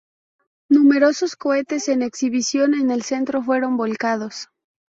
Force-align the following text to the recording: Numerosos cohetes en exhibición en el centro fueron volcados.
Numerosos 0.67 1.35
cohetes 1.35 1.87
en 1.87 2.01
exhibición 2.01 2.73
en 2.73 2.89
el 2.89 3.03
centro 3.03 3.43
fueron 3.43 3.77
volcados. 3.77 4.47